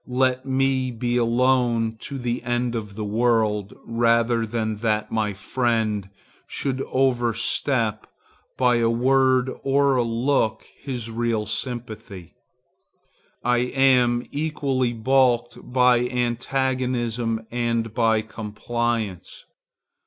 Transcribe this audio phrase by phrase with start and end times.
[0.07, 6.09] Let me be alone to the end of the world, rather than that my friend
[6.47, 8.07] should overstep,
[8.57, 12.33] by a word or a look, his real sympathy.
[13.43, 19.45] I am equally balked by antagonism and by compliance.